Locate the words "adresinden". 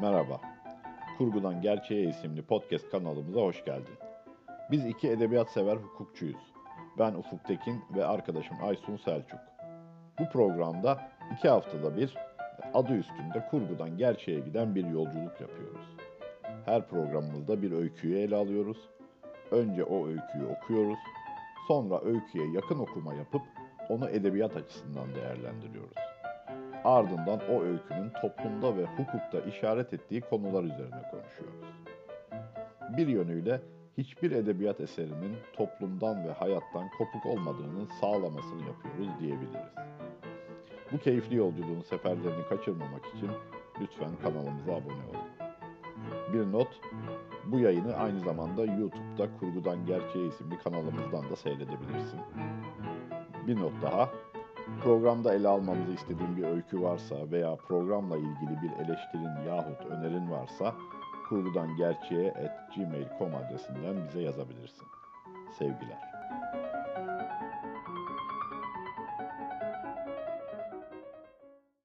63.34-64.08